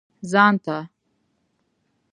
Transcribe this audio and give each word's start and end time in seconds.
ځان 0.31 0.53
ته. 0.65 0.77